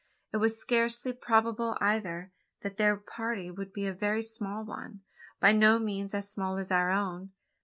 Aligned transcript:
It 0.33 0.37
was 0.37 0.59
scarcely 0.59 1.13
probable 1.13 1.77
either, 1.79 2.31
that 2.61 2.77
their 2.77 2.97
party 2.97 3.51
would 3.51 3.71
be 3.71 3.85
a 3.85 3.93
very 3.93 4.23
small 4.23 4.63
one 4.65 5.01
by 5.39 5.51
no 5.51 5.77
means 5.77 6.15
as 6.15 6.27
small 6.27 6.57
as 6.57 6.71
our 6.71 6.89
own. 6.89 7.33